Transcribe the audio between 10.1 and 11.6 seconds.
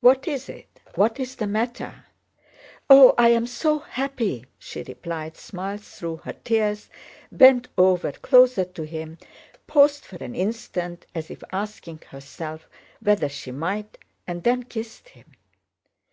an instant as if